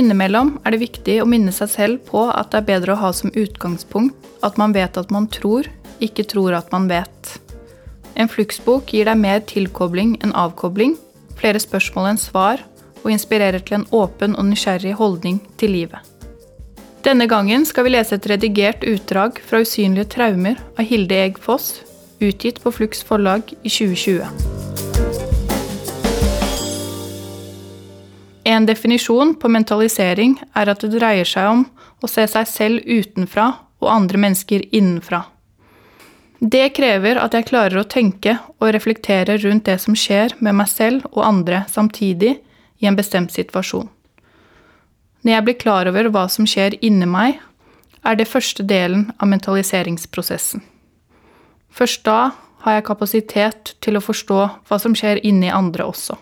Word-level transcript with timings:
innimellom 0.00 0.56
er 0.64 0.74
det 0.74 0.82
viktig 0.82 1.20
å 1.22 1.28
minne 1.28 1.52
seg 1.54 1.70
selv 1.72 2.02
på 2.08 2.24
at 2.32 2.50
det 2.52 2.62
er 2.62 2.68
bedre 2.72 2.96
å 2.96 3.02
ha 3.02 3.12
som 3.16 3.32
utgangspunkt 3.36 4.28
at 4.46 4.58
man 4.60 4.74
vet 4.76 4.96
at 4.96 5.12
man 5.12 5.28
tror, 5.28 5.68
ikke 6.00 6.26
tror 6.28 6.56
at 6.56 6.72
man 6.72 6.88
vet. 6.90 7.36
En 8.16 8.28
fluksbok 8.28 8.92
gir 8.94 9.08
deg 9.08 9.20
mer 9.20 9.42
tilkobling 9.48 10.16
enn 10.24 10.34
avkobling, 10.36 10.96
flere 11.40 11.60
spørsmål 11.62 12.12
enn 12.12 12.20
svar, 12.20 12.64
og 13.00 13.12
inspirerer 13.14 13.62
til 13.64 13.80
en 13.80 13.88
åpen 13.96 14.36
og 14.36 14.50
nysgjerrig 14.50 14.96
holdning 14.98 15.40
til 15.60 15.72
livet. 15.78 16.00
Denne 17.04 17.24
gangen 17.30 17.64
skal 17.64 17.86
vi 17.86 17.94
lese 17.94 18.18
et 18.18 18.28
redigert 18.28 18.84
utdrag 18.84 19.40
fra 19.40 19.62
Usynlige 19.64 20.10
traumer 20.18 20.60
av 20.76 20.84
Hilde 20.84 21.16
Egg 21.16 21.40
Foss, 21.40 21.78
utgitt 22.20 22.60
på 22.60 22.74
Flux 22.76 23.00
forlag 23.08 23.54
i 23.62 23.72
2020. 23.72 24.59
En 28.50 28.66
definisjon 28.66 29.36
på 29.38 29.48
mentalisering 29.52 30.32
er 30.58 30.70
at 30.72 30.82
det 30.82 30.90
dreier 30.96 31.28
seg 31.28 31.52
om 31.52 31.60
å 32.02 32.08
se 32.10 32.24
seg 32.32 32.48
selv 32.50 32.88
utenfra 32.88 33.46
og 33.78 33.90
andre 33.92 34.18
mennesker 34.24 34.64
innenfra. 34.74 35.22
Det 36.40 36.70
krever 36.74 37.20
at 37.20 37.34
jeg 37.36 37.46
klarer 37.50 37.82
å 37.82 37.88
tenke 37.94 38.38
og 38.58 38.72
reflektere 38.74 39.36
rundt 39.42 39.66
det 39.68 39.76
som 39.82 39.94
skjer 39.94 40.32
med 40.40 40.56
meg 40.56 40.70
selv 40.72 41.04
og 41.12 41.22
andre 41.26 41.62
samtidig 41.68 42.38
i 42.80 42.88
en 42.88 42.96
bestemt 42.96 43.34
situasjon. 43.36 43.90
Når 45.20 45.34
jeg 45.34 45.46
blir 45.46 45.58
klar 45.60 45.90
over 45.90 46.08
hva 46.08 46.24
som 46.32 46.48
skjer 46.48 46.78
inni 46.80 47.06
meg, 47.06 47.36
er 48.02 48.16
det 48.16 48.28
første 48.30 48.64
delen 48.64 49.10
av 49.20 49.28
mentaliseringsprosessen. 49.28 50.64
Først 51.70 52.02
da 52.08 52.32
har 52.64 52.78
jeg 52.78 52.88
kapasitet 52.88 53.74
til 53.84 54.00
å 54.00 54.04
forstå 54.04 54.40
hva 54.66 54.80
som 54.80 54.96
skjer 54.96 55.20
inni 55.28 55.52
andre 55.52 55.84
også. 55.92 56.16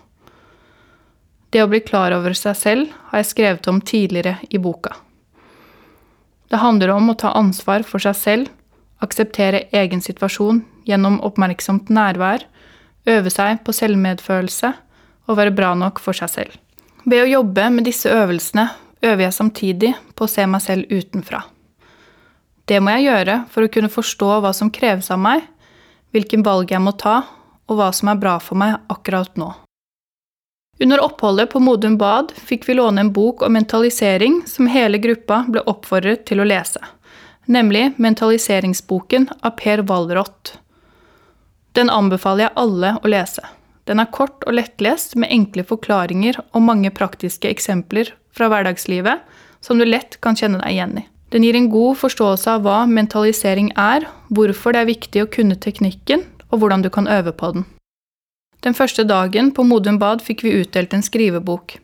Det 1.50 1.62
å 1.64 1.68
bli 1.70 1.80
klar 1.80 2.12
over 2.12 2.34
seg 2.36 2.56
selv 2.56 2.96
har 3.10 3.22
jeg 3.22 3.30
skrevet 3.30 3.68
om 3.70 3.80
tidligere 3.80 4.36
i 4.52 4.60
boka. 4.60 4.92
Det 6.48 6.60
handler 6.60 6.92
om 6.92 7.10
å 7.10 7.16
ta 7.16 7.32
ansvar 7.36 7.84
for 7.88 8.00
seg 8.00 8.16
selv, 8.16 8.48
akseptere 9.04 9.66
egen 9.76 10.00
situasjon 10.04 10.62
gjennom 10.88 11.20
oppmerksomt 11.24 11.92
nærvær, 11.92 12.44
øve 13.08 13.32
seg 13.32 13.62
på 13.64 13.72
selvmedfølelse 13.76 14.72
og 15.28 15.38
være 15.38 15.54
bra 15.56 15.74
nok 15.76 16.00
for 16.02 16.16
seg 16.16 16.32
selv. 16.32 16.56
Ved 17.08 17.24
å 17.24 17.30
jobbe 17.30 17.68
med 17.72 17.86
disse 17.88 18.10
øvelsene 18.12 18.66
øver 19.04 19.28
jeg 19.28 19.36
samtidig 19.36 19.94
på 20.16 20.26
å 20.26 20.32
se 20.32 20.44
meg 20.50 20.64
selv 20.64 20.90
utenfra. 20.92 21.44
Det 22.68 22.82
må 22.84 22.96
jeg 22.96 23.08
gjøre 23.08 23.38
for 23.52 23.64
å 23.64 23.70
kunne 23.72 23.92
forstå 23.92 24.32
hva 24.44 24.52
som 24.56 24.72
kreves 24.72 25.08
av 25.14 25.22
meg, 25.24 25.46
hvilken 26.12 26.44
valg 26.44 26.72
jeg 26.72 26.84
må 26.84 26.92
ta, 27.00 27.22
og 27.68 27.80
hva 27.80 27.88
som 27.96 28.12
er 28.12 28.20
bra 28.20 28.36
for 28.40 28.60
meg 28.60 28.76
akkurat 28.92 29.36
nå. 29.40 29.52
Under 30.80 31.00
oppholdet 31.00 31.50
på 31.50 31.60
Modum 31.60 31.98
Bad 31.98 32.32
fikk 32.36 32.68
vi 32.68 32.76
låne 32.78 33.00
en 33.00 33.12
bok 33.12 33.42
om 33.42 33.52
mentalisering 33.52 34.42
som 34.46 34.70
hele 34.70 34.98
gruppa 35.02 35.42
ble 35.50 35.64
oppfordret 35.66 36.22
til 36.30 36.38
å 36.38 36.46
lese, 36.46 36.78
nemlig 37.50 37.96
Mentaliseringsboken 37.98 39.26
av 39.40 39.56
Per 39.58 39.82
Wallrott. 39.90 40.54
Den 41.74 41.90
anbefaler 41.90 42.46
jeg 42.46 42.58
alle 42.62 42.92
å 43.02 43.10
lese. 43.10 43.42
Den 43.90 43.98
er 43.98 44.10
kort 44.14 44.44
og 44.46 44.54
lettlest 44.54 45.16
med 45.18 45.32
enkle 45.34 45.64
forklaringer 45.66 46.38
og 46.52 46.62
mange 46.62 46.92
praktiske 46.94 47.50
eksempler 47.50 48.12
fra 48.30 48.50
hverdagslivet 48.52 49.24
som 49.64 49.80
du 49.80 49.86
lett 49.86 50.20
kan 50.22 50.38
kjenne 50.38 50.60
deg 50.62 50.76
igjen 50.76 51.00
i. 51.02 51.04
Den 51.34 51.44
gir 51.44 51.58
en 51.58 51.70
god 51.72 51.98
forståelse 52.00 52.54
av 52.54 52.62
hva 52.64 52.84
mentalisering 52.88 53.72
er, 53.76 54.06
hvorfor 54.30 54.72
det 54.72 54.84
er 54.84 54.92
viktig 54.92 55.24
å 55.24 55.30
kunne 55.32 55.58
teknikken, 55.60 56.22
og 56.48 56.62
hvordan 56.62 56.86
du 56.86 56.88
kan 56.92 57.10
øve 57.10 57.34
på 57.36 57.50
den. 57.56 57.66
Den 58.60 58.74
første 58.74 59.04
dagen 59.06 59.52
på 59.54 59.62
Modum 59.62 60.00
Bad 60.02 60.22
fikk 60.24 60.42
vi 60.42 60.56
utdelt 60.58 60.94
en 60.94 61.04
skrivebok. 61.06 61.76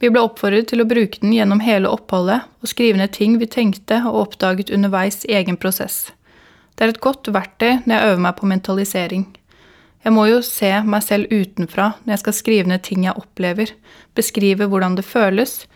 Vi 0.00 0.08
ble 0.10 0.22
oppfordret 0.24 0.70
til 0.70 0.82
å 0.82 0.88
bruke 0.88 1.20
den 1.22 1.34
gjennom 1.36 1.60
hele 1.62 1.90
oppholdet 1.92 2.48
og 2.62 2.70
skrive 2.70 2.98
ned 2.98 3.12
ting 3.14 3.36
vi 3.38 3.46
tenkte 3.46 4.00
og 4.08 4.16
oppdaget 4.24 4.72
underveis 4.74 5.22
i 5.28 5.36
egen 5.38 5.58
prosess. 5.60 6.08
Det 6.74 6.86
er 6.86 6.94
et 6.94 7.02
godt 7.04 7.28
verktøy 7.28 7.84
når 7.84 7.94
jeg 7.94 8.08
øver 8.08 8.24
meg 8.24 8.38
på 8.38 8.48
mentalisering. 8.50 9.26
Jeg 10.00 10.14
må 10.16 10.24
jo 10.30 10.40
se 10.42 10.70
meg 10.88 11.04
selv 11.04 11.28
utenfra 11.28 11.90
når 12.00 12.14
jeg 12.14 12.22
skal 12.22 12.36
skrive 12.38 12.72
ned 12.72 12.82
ting 12.86 13.04
jeg 13.04 13.20
opplever, 13.20 13.74
beskrive 14.16 14.66
hvordan 14.72 14.96
det 14.96 15.04
føles, 15.04 15.66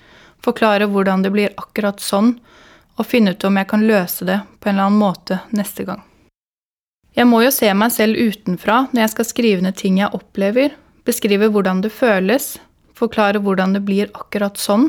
forklare 0.43 0.89
hvordan 0.89 1.23
det 1.23 1.35
blir 1.35 1.55
akkurat 1.61 2.01
sånn, 2.01 2.39
og 2.97 3.07
finne 3.11 3.35
ut 3.35 3.45
om 3.45 3.61
jeg 3.61 3.69
kan 3.71 3.87
løse 3.87 4.27
det 4.27 4.41
på 4.59 4.71
en 4.71 4.79
eller 4.79 4.89
annen 4.89 5.03
måte 5.05 5.41
neste 5.53 5.85
gang. 5.87 6.01
Jeg 7.15 7.29
må 7.31 7.45
jo 7.45 7.53
se 7.55 7.69
meg 7.79 7.93
selv 7.95 8.19
utenfra 8.19 8.89
når 8.91 9.05
jeg 9.05 9.13
skal 9.13 9.29
skrive 9.29 9.63
ned 9.63 9.77
ting 9.79 10.01
jeg 10.01 10.11
opplever, 10.17 10.75
beskrive 11.07 11.47
hvordan 11.55 11.85
det 11.85 11.93
føles, 11.95 12.57
forklare 12.99 13.43
hvordan 13.43 13.77
det 13.77 13.85
blir 13.87 14.11
akkurat 14.15 14.59
sånn, 14.59 14.89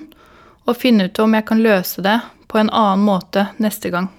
og 0.65 0.79
finne 0.81 1.05
ut 1.05 1.21
om 1.21 1.37
jeg 1.37 1.45
kan 1.45 1.61
løse 1.61 2.01
det 2.01 2.17
på 2.49 2.57
en 2.57 2.71
annen 2.73 3.05
måte 3.05 3.45
neste 3.61 3.91
gang. 3.93 4.09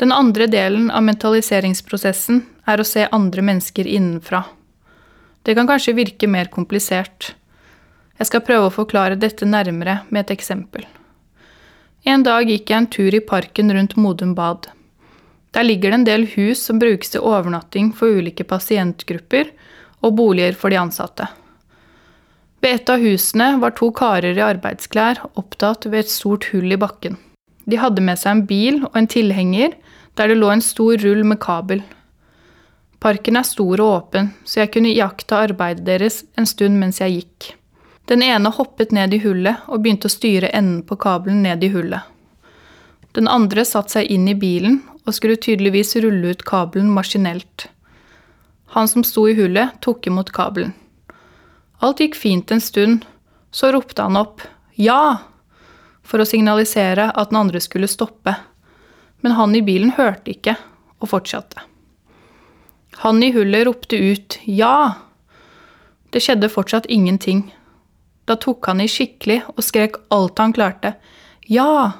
Den 0.00 0.12
andre 0.12 0.46
delen 0.48 0.88
av 0.92 1.04
mentaliseringsprosessen 1.04 2.44
er 2.68 2.80
å 2.80 2.88
se 2.88 3.08
andre 3.12 3.44
mennesker 3.44 3.88
innenfra. 3.88 4.44
Det 5.44 5.56
kan 5.56 5.68
kanskje 5.68 5.96
virke 5.96 6.28
mer 6.28 6.48
komplisert. 6.52 7.34
Jeg 8.20 8.28
skal 8.28 8.44
prøve 8.44 8.68
å 8.68 8.72
forklare 8.72 9.20
dette 9.20 9.48
nærmere 9.48 10.02
med 10.08 10.26
et 10.26 10.32
eksempel. 10.36 10.84
En 12.08 12.22
dag 12.24 12.48
gikk 12.48 12.70
jeg 12.70 12.80
en 12.80 12.86
tur 12.88 13.14
i 13.14 13.20
parken 13.20 13.72
rundt 13.76 13.96
Modum 14.00 14.32
Bad. 14.34 14.70
Der 15.52 15.66
ligger 15.66 15.90
det 15.90 15.98
en 15.98 16.06
del 16.06 16.22
hus 16.32 16.62
som 16.64 16.78
brukes 16.80 17.12
til 17.12 17.20
overnatting 17.20 17.90
for 17.92 18.08
ulike 18.16 18.46
pasientgrupper 18.48 19.50
og 20.00 20.16
boliger 20.16 20.56
for 20.56 20.72
de 20.72 20.78
ansatte. 20.80 21.26
Ved 22.64 22.78
et 22.78 22.92
av 22.92 23.04
husene 23.04 23.50
var 23.60 23.76
to 23.76 23.90
karer 23.92 24.32
i 24.32 24.46
arbeidsklær 24.46 25.20
opptatt 25.34 25.90
ved 25.90 26.06
et 26.06 26.12
stort 26.12 26.48
hull 26.54 26.72
i 26.72 26.80
bakken. 26.80 27.18
De 27.68 27.76
hadde 27.76 28.04
med 28.04 28.20
seg 28.20 28.32
en 28.32 28.44
bil 28.48 28.82
og 28.88 28.96
en 28.96 29.08
tilhenger 29.10 29.76
der 30.16 30.32
det 30.32 30.40
lå 30.40 30.48
en 30.54 30.64
stor 30.64 30.96
rull 31.04 31.24
med 31.24 31.40
kabel. 31.44 31.84
Parken 33.00 33.36
er 33.36 33.48
stor 33.48 33.80
og 33.80 33.92
åpen, 33.92 34.32
så 34.44 34.62
jeg 34.62 34.72
kunne 34.72 34.92
iaktta 34.92 35.44
arbeidet 35.44 35.84
deres 35.84 36.22
en 36.40 36.48
stund 36.48 36.80
mens 36.80 37.00
jeg 37.04 37.20
gikk. 37.20 37.54
Den 38.10 38.24
ene 38.26 38.50
hoppet 38.50 38.90
ned 38.92 39.14
i 39.14 39.20
hullet 39.22 39.68
og 39.70 39.84
begynte 39.84 40.10
å 40.10 40.12
styre 40.12 40.50
enden 40.50 40.82
på 40.86 40.98
kabelen 40.98 41.44
ned 41.46 41.62
i 41.62 41.70
hullet. 41.70 42.02
Den 43.14 43.30
andre 43.30 43.64
satte 43.66 43.98
seg 43.98 44.10
inn 44.10 44.26
i 44.30 44.34
bilen 44.38 44.80
og 45.04 45.14
skulle 45.14 45.38
tydeligvis 45.38 45.94
rulle 46.02 46.34
ut 46.34 46.44
kabelen 46.46 46.90
maskinelt. 46.94 47.68
Han 48.74 48.90
som 48.90 49.06
sto 49.06 49.28
i 49.30 49.34
hullet, 49.38 49.78
tok 49.82 50.06
imot 50.10 50.30
kabelen. 50.34 50.74
Alt 51.80 52.02
gikk 52.02 52.18
fint 52.18 52.50
en 52.50 52.62
stund, 52.62 53.06
så 53.50 53.72
ropte 53.72 54.02
han 54.02 54.18
opp 54.18 54.42
ja 54.74 55.22
for 56.06 56.22
å 56.22 56.28
signalisere 56.28 57.08
at 57.10 57.30
den 57.30 57.40
andre 57.40 57.62
skulle 57.62 57.90
stoppe 57.90 58.34
men 59.20 59.32
han 59.32 59.54
i 59.54 59.62
bilen 59.62 59.92
hørte 59.96 60.32
ikke 60.32 60.56
og 61.00 61.12
fortsatte. 61.12 61.62
Han 63.04 63.22
i 63.24 63.30
hullet 63.32 63.66
ropte 63.68 63.96
ut 63.96 64.38
ja. 64.44 64.92
Det 66.10 66.22
skjedde 66.24 66.50
fortsatt 66.52 66.88
ingenting. 66.90 67.46
Da 68.30 68.36
tok 68.38 68.68
han 68.70 68.78
i 68.78 68.86
skikkelig 68.86 69.40
og 69.56 69.64
skrek 69.66 69.96
alt 70.14 70.38
han 70.38 70.52
klarte. 70.54 70.94
Ja! 71.50 71.90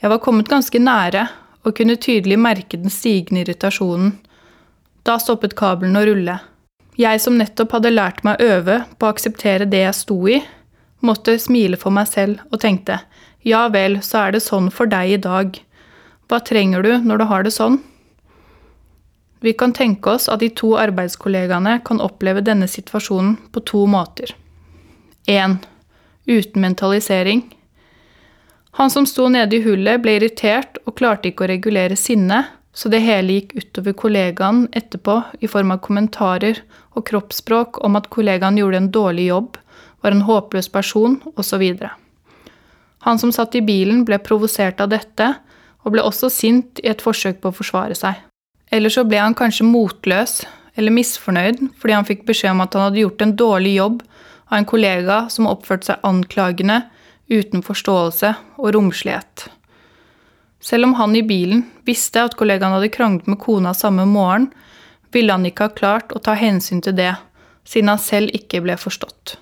Jeg 0.00 0.12
var 0.12 0.20
kommet 0.20 0.50
ganske 0.52 0.76
nære 0.76 1.22
og 1.64 1.72
kunne 1.78 1.96
tydelig 1.96 2.36
merke 2.40 2.76
den 2.80 2.92
stigende 2.92 3.46
irritasjonen. 3.46 4.18
Da 5.08 5.16
stoppet 5.16 5.56
kabelen 5.56 5.96
å 5.96 6.04
rulle. 6.04 6.34
Jeg 7.00 7.20
som 7.24 7.38
nettopp 7.40 7.78
hadde 7.78 7.94
lært 7.94 8.20
meg 8.28 8.36
å 8.36 8.56
øve 8.58 8.76
på 8.98 9.08
å 9.08 9.14
akseptere 9.14 9.68
det 9.72 9.80
jeg 9.86 9.96
sto 9.96 10.18
i, 10.28 10.36
måtte 11.00 11.38
smile 11.40 11.80
for 11.80 11.96
meg 11.96 12.10
selv 12.10 12.44
og 12.50 12.60
tenkte 12.60 12.98
ja 13.40 13.62
vel, 13.72 14.02
så 14.04 14.26
er 14.26 14.36
det 14.36 14.42
sånn 14.44 14.68
for 14.68 14.90
deg 14.90 15.14
i 15.14 15.20
dag. 15.24 15.56
Hva 16.28 16.42
trenger 16.44 16.84
du 16.84 16.90
når 17.00 17.22
du 17.22 17.26
har 17.30 17.46
det 17.46 17.54
sånn? 17.56 17.80
Vi 19.40 19.56
kan 19.56 19.72
tenke 19.72 20.12
oss 20.12 20.28
at 20.28 20.44
de 20.44 20.50
to 20.52 20.74
arbeidskollegaene 20.76 21.78
kan 21.88 22.04
oppleve 22.04 22.44
denne 22.44 22.68
situasjonen 22.68 23.38
på 23.48 23.64
to 23.64 23.86
måter. 23.88 24.36
1. 25.26 25.56
Uten 26.26 26.62
mentalisering. 26.62 27.56
Han 28.70 28.90
som 28.90 29.06
sto 29.06 29.28
nede 29.28 29.56
i 29.56 29.62
hullet, 29.64 30.00
ble 30.02 30.16
irritert 30.18 30.78
og 30.86 30.96
klarte 31.00 31.30
ikke 31.30 31.44
å 31.44 31.50
regulere 31.50 31.96
sinnet, 31.98 32.52
så 32.72 32.88
det 32.88 33.02
hele 33.02 33.40
gikk 33.40 33.56
utover 33.58 33.96
kollegaen 33.98 34.68
etterpå 34.78 35.16
i 35.42 35.48
form 35.50 35.72
av 35.74 35.80
kommentarer 35.82 36.62
og 36.94 37.04
kroppsspråk 37.10 37.80
om 37.84 37.98
at 37.98 38.06
kollegaen 38.14 38.60
gjorde 38.60 38.78
en 38.78 38.92
dårlig 38.94 39.26
jobb, 39.26 39.58
var 40.00 40.14
en 40.14 40.24
håpløs 40.28 40.70
person, 40.72 41.18
osv. 41.34 41.64
Han 43.04 43.18
som 43.18 43.32
satt 43.34 43.56
i 43.58 43.64
bilen, 43.64 44.04
ble 44.06 44.20
provosert 44.22 44.80
av 44.80 44.92
dette 44.94 45.32
og 45.82 45.94
ble 45.94 46.04
også 46.04 46.30
sint 46.32 46.80
i 46.84 46.88
et 46.92 47.02
forsøk 47.02 47.40
på 47.42 47.50
å 47.50 47.56
forsvare 47.56 47.96
seg. 47.98 48.16
Eller 48.70 48.92
så 48.92 49.04
ble 49.04 49.18
han 49.18 49.34
kanskje 49.34 49.66
motløs 49.66 50.44
eller 50.78 50.94
misfornøyd 50.94 51.64
fordi 51.80 51.96
han 51.96 52.06
fikk 52.06 52.22
beskjed 52.28 52.54
om 52.54 52.62
at 52.62 52.76
han 52.76 52.86
hadde 52.88 53.02
gjort 53.02 53.24
en 53.24 53.36
dårlig 53.36 53.74
jobb 53.80 54.02
av 54.50 54.58
en 54.58 54.68
kollega 54.68 55.22
som 55.30 55.48
oppførte 55.48 55.92
seg 55.92 56.06
anklagende, 56.06 56.82
uten 57.30 57.62
forståelse 57.62 58.34
og 58.58 58.72
romslighet. 58.74 59.46
Selv 60.60 60.90
om 60.90 60.96
han 60.98 61.14
i 61.16 61.22
bilen 61.24 61.62
visste 61.88 62.24
at 62.26 62.34
kollegaen 62.36 62.74
hadde 62.74 62.90
kranglet 62.92 63.30
med 63.30 63.40
kona 63.40 63.72
samme 63.74 64.04
morgen, 64.04 64.50
ville 65.14 65.32
han 65.32 65.46
ikke 65.46 65.68
ha 65.68 65.74
klart 65.74 66.12
å 66.12 66.20
ta 66.22 66.34
hensyn 66.38 66.82
til 66.84 66.96
det, 66.98 67.14
siden 67.64 67.94
han 67.94 68.02
selv 68.02 68.34
ikke 68.36 68.60
ble 68.64 68.76
forstått. 68.78 69.38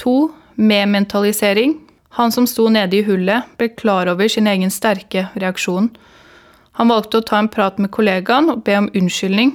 To, 0.00 0.30
med 0.56 0.88
mentalisering. 0.88 1.76
Han 2.16 2.32
som 2.32 2.46
sto 2.48 2.68
nede 2.72 2.96
i 2.96 3.04
hullet, 3.04 3.44
ble 3.58 3.68
klar 3.76 4.08
over 4.08 4.28
sin 4.32 4.48
egen 4.48 4.72
sterke 4.72 5.26
reaksjon. 5.34 5.90
Han 6.80 6.88
valgte 6.92 7.20
å 7.20 7.26
ta 7.26 7.40
en 7.42 7.50
prat 7.52 7.76
med 7.82 7.92
kollegaen 7.92 8.48
og 8.52 8.62
be 8.64 8.78
om 8.78 8.88
unnskyldning, 8.96 9.52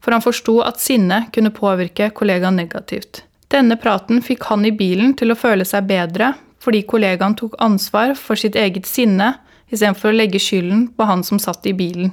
for 0.00 0.14
han 0.14 0.24
forsto 0.24 0.60
at 0.64 0.80
sinne 0.80 1.24
kunne 1.34 1.52
påvirke 1.54 2.12
kollegaen 2.14 2.56
negativt. 2.60 3.24
Denne 3.50 3.74
praten 3.76 4.22
fikk 4.22 4.46
han 4.46 4.64
i 4.64 4.70
bilen 4.70 5.16
til 5.18 5.32
å 5.32 5.38
føle 5.38 5.66
seg 5.66 5.88
bedre, 5.90 6.34
fordi 6.62 6.84
kollegaen 6.86 7.34
tok 7.34 7.56
ansvar 7.58 8.14
for 8.14 8.38
sitt 8.38 8.54
eget 8.54 8.86
sinne 8.86 9.32
istedenfor 9.70 10.12
å 10.12 10.18
legge 10.18 10.38
skylden 10.42 10.86
på 10.94 11.06
han 11.08 11.24
som 11.26 11.40
satt 11.42 11.66
i 11.66 11.74
bilen. 11.74 12.12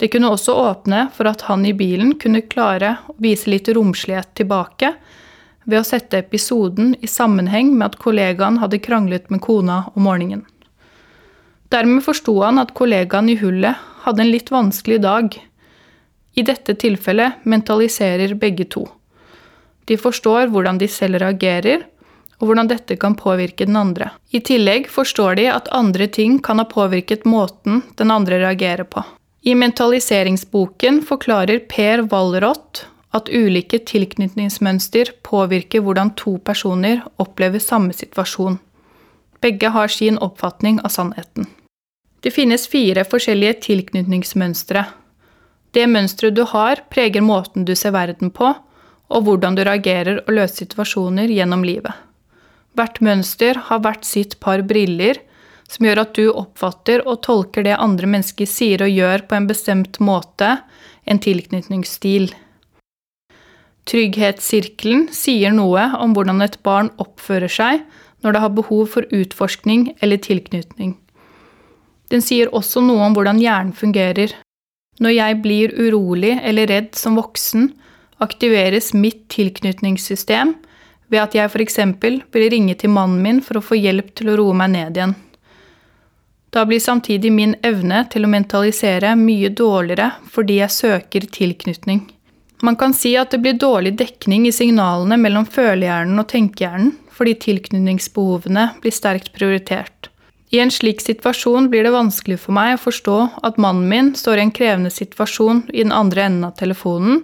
Det 0.00 0.08
kunne 0.12 0.30
også 0.32 0.54
åpne 0.56 1.06
for 1.16 1.28
at 1.28 1.44
han 1.48 1.64
i 1.68 1.74
bilen 1.76 2.14
kunne 2.20 2.44
klare 2.52 2.94
å 3.08 3.16
vise 3.20 3.50
litt 3.52 3.68
romslighet 3.68 4.32
tilbake 4.36 4.94
ved 5.64 5.80
å 5.80 5.86
sette 5.86 6.22
episoden 6.22 6.94
i 7.00 7.08
sammenheng 7.08 7.74
med 7.74 7.90
at 7.90 7.98
kollegaen 8.00 8.58
hadde 8.62 8.80
kranglet 8.80 9.28
med 9.32 9.42
kona 9.44 9.82
om 9.94 10.08
morgenen. 10.08 10.46
Dermed 11.70 12.02
forsto 12.02 12.34
han 12.42 12.58
at 12.58 12.72
kollegaen 12.74 13.28
i 13.30 13.36
hullet 13.40 13.76
hadde 14.04 14.24
en 14.24 14.32
litt 14.32 14.48
vanskelig 14.50 15.02
dag. 15.04 15.36
I 16.34 16.42
dette 16.48 16.74
tilfellet 16.80 17.44
mentaliserer 17.44 18.34
begge 18.40 18.66
to. 18.72 18.88
De 19.84 19.96
forstår 19.98 20.50
hvordan 20.52 20.78
de 20.78 20.88
selv 20.88 21.20
reagerer, 21.22 21.86
og 22.40 22.48
hvordan 22.48 22.70
dette 22.70 22.96
kan 22.96 23.16
påvirke 23.18 23.66
den 23.68 23.76
andre. 23.76 24.10
I 24.32 24.40
tillegg 24.40 24.88
forstår 24.88 25.36
de 25.36 25.48
at 25.52 25.68
andre 25.76 26.08
ting 26.08 26.38
kan 26.42 26.58
ha 26.58 26.64
påvirket 26.68 27.26
måten 27.28 27.82
den 28.00 28.10
andre 28.10 28.40
reagerer 28.40 28.88
på. 28.88 29.04
I 29.42 29.54
mentaliseringsboken 29.56 31.02
forklarer 31.08 31.62
Per 31.68 32.04
Wallrott 32.12 32.86
at 33.16 33.28
ulike 33.28 33.80
tilknytningsmønster 33.88 35.14
påvirker 35.26 35.82
hvordan 35.84 36.12
to 36.16 36.36
personer 36.44 37.02
opplever 37.20 37.62
samme 37.62 37.96
situasjon. 37.96 38.58
Begge 39.40 39.72
har 39.72 39.88
sin 39.88 40.18
oppfatning 40.20 40.80
av 40.84 40.92
sannheten. 40.94 41.48
Det 42.20 42.32
finnes 42.36 42.68
fire 42.68 43.04
forskjellige 43.08 43.62
tilknytningsmønstre. 43.66 44.84
Det 45.72 45.86
mønsteret 45.88 46.36
du 46.36 46.44
har, 46.44 46.84
preger 46.92 47.24
måten 47.24 47.64
du 47.64 47.72
ser 47.76 47.94
verden 47.96 48.30
på, 48.30 48.52
og 49.10 49.26
hvordan 49.26 49.56
du 49.58 49.64
reagerer 49.66 50.22
og 50.22 50.32
løser 50.36 50.64
situasjoner 50.64 51.30
gjennom 51.32 51.64
livet. 51.66 51.92
Hvert 52.78 53.00
mønster 53.02 53.58
har 53.66 53.82
hvert 53.82 54.06
sitt 54.06 54.38
par 54.42 54.62
briller, 54.62 55.18
som 55.70 55.86
gjør 55.86 56.02
at 56.02 56.14
du 56.18 56.30
oppfatter 56.30 57.02
og 57.06 57.22
tolker 57.26 57.66
det 57.66 57.78
andre 57.78 58.08
mennesker 58.10 58.48
sier 58.48 58.82
og 58.86 58.90
gjør 58.90 59.26
på 59.30 59.38
en 59.38 59.48
bestemt 59.50 59.98
måte, 60.02 60.56
en 61.06 61.20
tilknytningsstil. 61.22 62.30
Trygghetssirkelen 63.90 65.08
sier 65.14 65.54
noe 65.54 65.88
om 65.98 66.14
hvordan 66.14 66.42
et 66.44 66.58
barn 66.66 66.92
oppfører 67.02 67.50
seg 67.50 67.84
når 68.22 68.36
det 68.36 68.42
har 68.44 68.54
behov 68.54 68.90
for 68.94 69.06
utforskning 69.14 69.88
eller 70.02 70.20
tilknytning. 70.22 70.94
Den 72.10 72.22
sier 72.22 72.50
også 72.54 72.82
noe 72.84 73.06
om 73.06 73.14
hvordan 73.16 73.40
hjernen 73.40 73.74
fungerer. 73.74 74.34
Når 75.00 75.14
jeg 75.14 75.38
blir 75.42 75.74
urolig 75.78 76.34
eller 76.42 76.68
redd 76.68 76.92
som 76.98 77.16
voksen, 77.18 77.70
aktiveres 78.20 78.92
mitt 78.94 79.26
tilknytningssystem 79.32 80.54
ved 81.10 81.22
at 81.22 81.34
jeg 81.34 81.50
f.eks. 81.50 81.80
blir 82.30 82.50
ringet 82.52 82.84
til 82.84 82.94
mannen 82.94 83.22
min 83.24 83.40
for 83.42 83.58
å 83.58 83.64
få 83.64 83.78
hjelp 83.80 84.14
til 84.14 84.30
å 84.30 84.38
roe 84.38 84.56
meg 84.56 84.72
ned 84.76 85.00
igjen. 85.00 85.16
Da 86.50 86.64
blir 86.66 86.82
samtidig 86.82 87.30
min 87.32 87.54
evne 87.62 88.04
til 88.10 88.26
å 88.26 88.30
mentalisere 88.30 89.14
mye 89.18 89.52
dårligere 89.54 90.10
fordi 90.30 90.58
jeg 90.58 90.74
søker 90.74 91.26
tilknytning. 91.30 92.02
Man 92.62 92.76
kan 92.76 92.92
si 92.92 93.14
at 93.16 93.30
det 93.32 93.40
blir 93.40 93.56
dårlig 93.56 93.94
dekning 93.98 94.48
i 94.48 94.52
signalene 94.52 95.16
mellom 95.16 95.46
følehjernen 95.48 96.18
og 96.20 96.28
tenkehjernen 96.32 96.96
fordi 97.14 97.36
tilknytningsbehovene 97.44 98.70
blir 98.82 98.94
sterkt 98.94 99.32
prioritert. 99.36 100.08
I 100.50 100.58
en 100.58 100.72
slik 100.74 101.02
situasjon 101.04 101.68
blir 101.70 101.86
det 101.86 101.94
vanskelig 101.94 102.40
for 102.42 102.56
meg 102.56 102.74
å 102.74 102.82
forstå 102.82 103.18
at 103.46 103.60
mannen 103.62 103.86
min 103.88 104.14
står 104.18 104.40
i 104.40 104.46
en 104.48 104.54
krevende 104.54 104.90
situasjon 104.90 105.68
i 105.70 105.84
den 105.84 105.94
andre 105.94 106.26
enden 106.26 106.48
av 106.48 106.56
telefonen, 106.58 107.22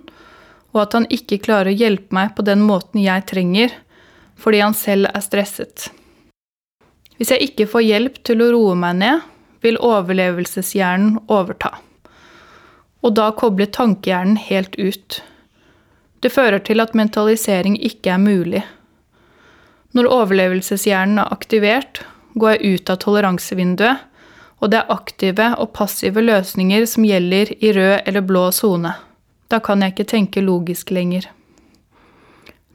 og 0.77 0.83
at 0.85 0.95
han 0.99 1.07
ikke 1.13 1.41
klarer 1.41 1.73
å 1.73 1.79
hjelpe 1.81 2.13
meg 2.13 2.35
på 2.37 2.45
den 2.45 2.61
måten 2.69 3.01
jeg 3.01 3.25
trenger, 3.31 3.73
fordi 4.37 4.61
han 4.61 4.77
selv 4.77 5.09
er 5.09 5.25
stresset. 5.25 5.89
Hvis 7.17 7.33
jeg 7.33 7.49
ikke 7.49 7.69
får 7.73 7.87
hjelp 7.87 8.19
til 8.29 8.45
å 8.45 8.51
roe 8.53 8.75
meg 8.77 8.99
ned, 9.01 9.23
vil 9.65 9.81
overlevelseshjernen 9.81 11.17
overta. 11.33 11.73
Og 13.01 13.17
da 13.17 13.31
kobler 13.39 13.71
tankehjernen 13.73 14.37
helt 14.37 14.77
ut. 14.77 15.23
Det 16.21 16.33
fører 16.35 16.61
til 16.61 16.85
at 16.85 16.93
mentalisering 16.99 17.79
ikke 17.81 18.13
er 18.13 18.21
mulig. 18.21 18.63
Når 19.97 20.11
overlevelseshjernen 20.13 21.23
er 21.25 21.33
aktivert, 21.33 22.03
går 22.37 22.59
jeg 22.59 22.77
ut 22.77 22.93
av 22.93 23.01
toleransevinduet, 23.01 24.05
og 24.61 24.73
det 24.73 24.83
er 24.83 24.93
aktive 24.93 25.51
og 25.61 25.73
passive 25.77 26.21
løsninger 26.25 26.85
som 26.89 27.05
gjelder 27.09 27.53
i 27.57 27.73
rød 27.77 27.97
eller 28.05 28.25
blå 28.29 28.49
sone. 28.53 28.93
Da 29.49 29.61
kan 29.63 29.83
jeg 29.83 29.95
ikke 29.95 30.11
tenke 30.11 30.43
logisk 30.43 30.91
lenger. 30.91 31.29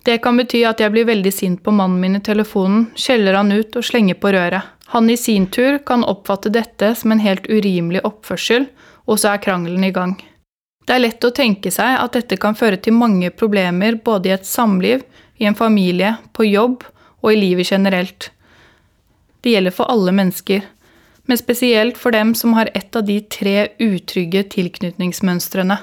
Det 0.04 0.18
kan 0.24 0.38
bety 0.40 0.64
at 0.66 0.80
jeg 0.82 0.94
blir 0.94 1.06
veldig 1.06 1.32
sint 1.34 1.60
på 1.62 1.74
mannen 1.76 2.00
min 2.02 2.18
i 2.18 2.24
telefonen, 2.26 2.88
skjeller 2.98 3.38
han 3.38 3.52
ut 3.54 3.76
og 3.78 3.86
slenger 3.86 4.18
på 4.18 4.32
røret. 4.34 4.66
Han 4.92 5.10
i 5.10 5.18
sin 5.18 5.46
tur 5.48 5.78
kan 5.86 6.04
oppfatte 6.04 6.50
dette 6.52 6.96
som 6.98 7.14
en 7.14 7.22
helt 7.22 7.46
urimelig 7.48 8.02
oppførsel, 8.08 8.66
og 9.06 9.22
så 9.22 9.36
er 9.36 9.44
krangelen 9.44 9.86
i 9.86 9.94
gang. 9.94 10.18
Det 10.88 10.96
er 10.96 11.04
lett 11.04 11.24
å 11.24 11.32
tenke 11.36 11.72
seg 11.72 12.00
at 12.00 12.18
dette 12.18 12.40
kan 12.42 12.58
føre 12.58 12.80
til 12.82 12.98
mange 12.98 13.30
problemer 13.30 14.00
både 14.04 14.32
i 14.32 14.34
et 14.36 14.50
samliv, 14.50 15.06
i 15.38 15.46
en 15.46 15.56
familie, 15.56 16.16
på 16.34 16.50
jobb 16.50 16.84
og 17.22 17.30
i 17.32 17.38
livet 17.38 17.70
generelt. 17.72 18.32
Det 19.42 19.54
gjelder 19.54 19.76
for 19.78 19.94
alle 19.94 20.12
mennesker, 20.18 20.66
men 21.30 21.38
spesielt 21.38 22.02
for 22.02 22.12
dem 22.12 22.34
som 22.36 22.58
har 22.58 22.74
et 22.74 22.96
av 22.98 23.06
de 23.06 23.22
tre 23.22 23.70
utrygge 23.80 24.44
tilknytningsmønstrene. 24.58 25.78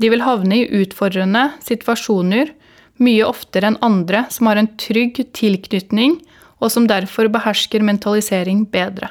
De 0.00 0.08
vil 0.08 0.24
havne 0.24 0.62
i 0.62 0.68
utfordrende 0.80 1.50
situasjoner 1.64 2.54
mye 3.00 3.24
oftere 3.24 3.70
enn 3.70 3.80
andre 3.84 4.24
som 4.32 4.48
har 4.48 4.60
en 4.60 4.68
trygg 4.80 5.20
tilknytning, 5.36 6.18
og 6.60 6.72
som 6.72 6.88
derfor 6.88 7.30
behersker 7.32 7.84
mentalisering 7.84 8.66
bedre. 8.72 9.08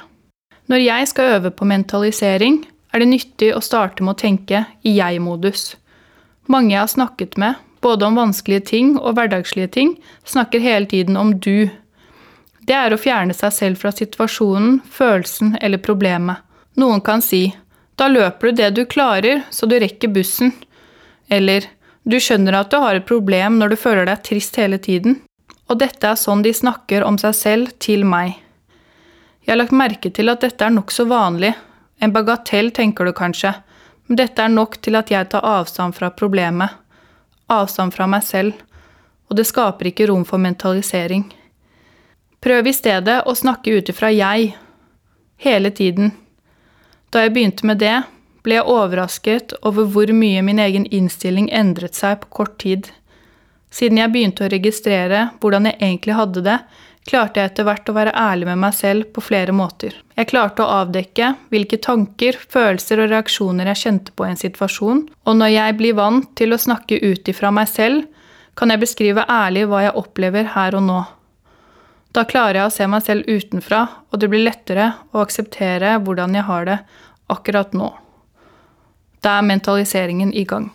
Når 0.70 0.84
jeg 0.84 1.08
skal 1.10 1.36
øve 1.38 1.52
på 1.54 1.66
mentalisering, 1.66 2.62
er 2.94 3.02
det 3.02 3.10
nyttig 3.10 3.50
å 3.56 3.62
starte 3.66 4.06
med 4.06 4.16
å 4.16 4.22
tenke 4.22 4.64
i 4.86 4.96
jeg-modus. 4.98 5.74
Mange 6.50 6.76
jeg 6.76 6.84
har 6.84 6.92
snakket 6.94 7.38
med, 7.42 7.58
både 7.82 8.06
om 8.06 8.18
vanskelige 8.18 8.68
ting 8.70 8.94
og 9.00 9.16
hverdagslige 9.18 9.74
ting, 9.74 9.96
snakker 10.26 10.62
hele 10.62 10.90
tiden 10.90 11.18
om 11.18 11.36
du. 11.38 11.70
Det 12.66 12.78
er 12.78 12.94
å 12.94 13.02
fjerne 13.02 13.34
seg 13.34 13.54
selv 13.56 13.82
fra 13.82 13.94
situasjonen, 13.94 14.80
følelsen 14.86 15.56
eller 15.62 15.82
problemet. 15.82 16.46
Noen 16.78 17.02
kan 17.02 17.22
si 17.26 17.48
da 18.00 18.08
løper 18.08 18.50
du 18.50 18.62
det 18.62 18.70
du 18.78 18.86
klarer, 18.88 19.42
så 19.52 19.68
du 19.68 19.76
rekker 19.82 20.14
bussen. 20.14 20.54
Eller 21.30 21.66
du 22.04 22.18
skjønner 22.20 22.58
at 22.58 22.72
du 22.72 22.80
har 22.82 22.98
et 22.98 23.08
problem 23.08 23.60
når 23.60 23.74
du 23.74 23.80
føler 23.80 24.10
deg 24.10 24.24
trist 24.26 24.58
hele 24.58 24.80
tiden. 24.82 25.20
Og 25.70 25.78
dette 25.82 26.10
er 26.10 26.18
sånn 26.18 26.42
de 26.42 26.54
snakker 26.56 27.06
om 27.06 27.20
seg 27.22 27.36
selv 27.38 27.74
til 27.82 28.06
meg. 28.08 28.34
Jeg 29.46 29.54
har 29.54 29.60
lagt 29.62 29.76
merke 29.76 30.10
til 30.14 30.30
at 30.32 30.42
dette 30.42 30.66
er 30.66 30.74
nokså 30.74 31.06
vanlig. 31.10 31.54
En 32.02 32.14
bagatell, 32.16 32.72
tenker 32.72 33.06
du 33.06 33.14
kanskje, 33.14 33.54
men 34.08 34.18
dette 34.18 34.42
er 34.42 34.54
nok 34.54 34.80
til 34.82 34.98
at 34.98 35.12
jeg 35.14 35.30
tar 35.30 35.46
avstand 35.46 35.98
fra 35.98 36.10
problemet. 36.10 36.74
Avstand 37.50 37.94
fra 37.94 38.08
meg 38.10 38.26
selv. 38.26 38.56
Og 39.30 39.38
det 39.38 39.46
skaper 39.46 39.92
ikke 39.92 40.08
rom 40.10 40.24
for 40.26 40.42
mentalisering. 40.42 41.28
Prøv 42.42 42.70
i 42.72 42.74
stedet 42.74 43.20
å 43.28 43.36
snakke 43.36 43.76
ut 43.78 43.90
ifra 43.92 44.10
jeg. 44.14 44.56
Hele 45.44 45.72
tiden. 45.76 46.14
Da 47.14 47.26
jeg 47.26 47.34
begynte 47.36 47.68
med 47.68 47.82
det, 47.84 47.98
ble 48.46 48.60
jeg 48.60 48.70
overrasket 48.72 49.56
over 49.68 49.88
hvor 49.94 50.12
mye 50.16 50.44
min 50.46 50.62
egen 50.64 50.86
innstilling 50.86 51.50
endret 51.52 51.98
seg 51.98 52.22
på 52.24 52.32
kort 52.42 52.58
tid. 52.64 52.92
Siden 53.70 54.00
jeg 54.02 54.14
begynte 54.14 54.46
å 54.46 54.52
registrere 54.52 55.30
hvordan 55.42 55.70
jeg 55.70 55.78
egentlig 55.80 56.16
hadde 56.18 56.46
det, 56.46 56.60
klarte 57.10 57.42
jeg 57.42 57.52
etter 57.52 57.66
hvert 57.66 57.90
å 57.90 57.96
være 57.96 58.14
ærlig 58.18 58.48
med 58.50 58.62
meg 58.62 58.76
selv 58.78 59.10
på 59.14 59.24
flere 59.24 59.54
måter. 59.56 59.96
Jeg 60.18 60.30
klarte 60.30 60.64
å 60.64 60.82
avdekke 60.84 61.34
hvilke 61.54 61.80
tanker, 61.82 62.38
følelser 62.38 63.04
og 63.04 63.12
reaksjoner 63.14 63.70
jeg 63.72 63.84
kjente 63.84 64.14
på 64.14 64.28
i 64.28 64.34
en 64.34 64.42
situasjon, 64.42 65.06
og 65.26 65.40
når 65.40 65.54
jeg 65.54 65.78
blir 65.80 65.98
vant 65.98 66.28
til 66.38 66.54
å 66.54 66.62
snakke 66.62 67.00
ut 67.02 67.32
ifra 67.32 67.54
meg 67.56 67.70
selv, 67.72 68.06
kan 68.60 68.74
jeg 68.74 68.82
beskrive 68.82 69.24
ærlig 69.32 69.70
hva 69.72 69.86
jeg 69.86 69.98
opplever 70.02 70.52
her 70.56 70.76
og 70.78 70.86
nå. 70.86 71.00
Da 72.14 72.26
klarer 72.28 72.64
jeg 72.64 72.68
å 72.68 72.74
se 72.74 72.90
meg 72.90 73.06
selv 73.06 73.30
utenfra, 73.30 73.86
og 74.10 74.22
det 74.22 74.30
blir 74.32 74.48
lettere 74.48 74.92
å 75.14 75.22
akseptere 75.24 75.98
hvordan 76.04 76.36
jeg 76.36 76.48
har 76.50 76.66
det 76.68 76.78
akkurat 77.30 77.76
nå. 77.78 77.90
Da 79.24 79.38
er 79.40 79.48
mentaliseringen 79.48 80.34
i 80.34 80.46
gang. 80.48 80.70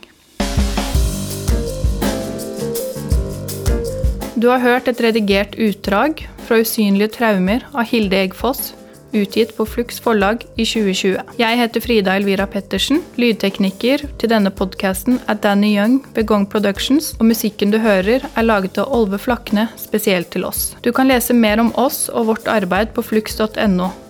Du 4.35 4.51
har 4.51 4.61
hørt 4.61 4.89
et 4.91 5.01
redigert 5.01 5.55
utdrag 5.57 6.27
fra 6.45 6.59
'Usynlige 6.61 7.09
traumer' 7.17 7.65
av 7.73 7.89
Hilde 7.89 8.19
Eggfoss, 8.21 8.75
utgitt 9.15 9.55
på 9.57 9.65
Flux 9.65 10.01
forlag 10.01 10.45
i 10.57 10.67
2020. 10.67 11.23
Jeg 11.39 11.59
heter 11.59 11.81
Frida 11.81 12.17
Elvira 12.19 12.47
Pettersen. 12.51 13.01
Lydtekniker 13.17 14.05
til 14.19 14.29
denne 14.29 14.51
podkasten 14.51 15.21
er 15.29 15.41
Danny 15.41 15.73
Young 15.79 16.03
ved 16.15 16.27
Gong 16.27 16.47
Productions, 16.51 17.15
og 17.19 17.31
musikken 17.33 17.73
du 17.73 17.79
hører 17.79 18.29
er 18.37 18.43
laget 18.43 18.79
av 18.79 18.93
Olve 18.93 19.19
Flakne 19.19 19.69
spesielt 19.81 20.35
til 20.35 20.45
oss. 20.45 20.75
Du 20.85 20.93
kan 20.93 21.09
lese 21.09 21.33
mer 21.33 21.61
om 21.61 21.73
oss 21.75 22.09
og 22.09 22.27
vårt 22.27 22.49
arbeid 22.49 22.93
på 22.93 23.03
flux.no. 23.03 24.04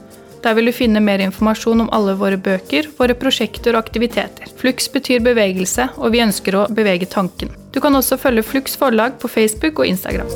Der 0.44 0.52
vil 0.54 0.68
du 0.68 0.74
finne 0.76 1.00
mer 1.00 1.22
informasjon 1.24 1.86
om 1.86 1.88
alle 1.96 2.12
våre 2.20 2.36
bøker, 2.36 2.90
våre 2.98 3.16
prosjekter 3.16 3.72
og 3.72 3.80
aktiviteter. 3.86 4.50
Flux 4.60 4.90
betyr 4.92 5.24
bevegelse, 5.24 5.88
og 5.96 6.12
vi 6.12 6.20
ønsker 6.26 6.60
å 6.60 6.66
bevege 6.68 7.08
tanken. 7.08 7.54
Du 7.72 7.80
kan 7.80 7.96
også 7.96 8.20
følge 8.20 8.44
Flux 8.44 8.76
forlag 8.76 9.16
på 9.22 9.32
Facebook 9.38 9.80
og 9.80 9.88
Instagram. 9.88 10.28